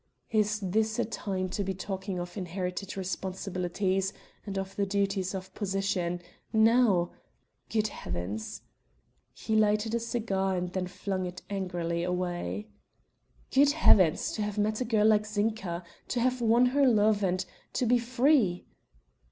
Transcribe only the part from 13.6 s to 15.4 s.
heavens! to have met a girl like